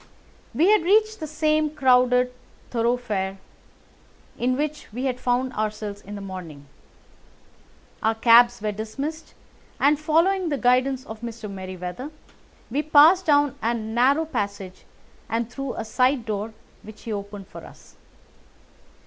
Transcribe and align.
We 0.55 0.71
had 0.71 0.81
reached 0.81 1.19
the 1.19 1.27
same 1.27 1.69
crowded 1.69 2.33
thoroughfare 2.71 3.37
in 4.35 4.57
which 4.57 4.91
we 4.91 5.05
had 5.05 5.19
found 5.19 5.53
ourselves 5.53 6.01
in 6.01 6.15
the 6.15 6.21
morning. 6.21 6.65
Our 8.01 8.15
cabs 8.15 8.63
were 8.63 8.71
dismissed, 8.71 9.35
and, 9.79 9.99
following 9.99 10.49
the 10.49 10.57
guidance 10.57 11.05
of 11.05 11.21
Mr. 11.21 11.47
Merryweather, 11.51 12.09
we 12.71 12.81
passed 12.81 13.27
down 13.27 13.53
a 13.61 13.75
narrow 13.75 14.25
passage 14.25 14.85
and 15.29 15.47
through 15.51 15.75
a 15.75 15.85
side 15.85 16.25
door, 16.25 16.55
which 16.81 17.03
he 17.03 17.13
opened 17.13 17.47
for 17.47 17.63
us. 17.63 17.95